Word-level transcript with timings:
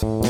Mm-hmm. 0.00 0.27